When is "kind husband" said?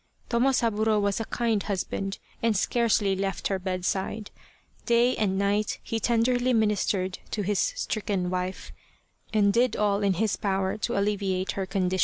1.25-2.17